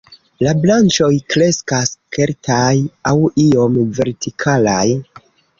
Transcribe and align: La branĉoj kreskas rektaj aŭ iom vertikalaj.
La 0.45 0.53
branĉoj 0.61 1.09
kreskas 1.33 1.93
rektaj 2.21 2.73
aŭ 3.11 3.15
iom 3.47 3.79
vertikalaj. 4.01 4.85